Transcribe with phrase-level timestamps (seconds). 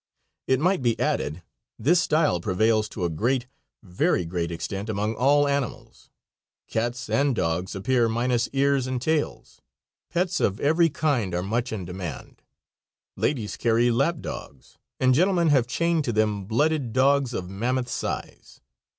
[0.47, 1.43] It might be added
[1.77, 3.45] this style prevails to a great,
[3.83, 6.09] very great extent among all animals.
[6.67, 9.61] Cats and dogs appear minus ears and tails.
[10.09, 12.41] Pets of every kind are much in demand.
[13.15, 18.59] Ladies carry lap dogs, and gentlemen have chained to them blooded, dogs of mammoth size.